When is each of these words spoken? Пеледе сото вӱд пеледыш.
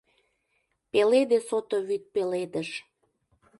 Пеледе 0.91 1.39
сото 1.47 1.77
вӱд 1.87 2.03
пеледыш. 2.13 2.69